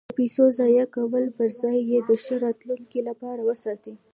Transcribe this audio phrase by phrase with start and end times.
[0.09, 3.93] د پیسو د ضایع کولو پرځای یې د ښه راتلونکي لپاره وساتئ.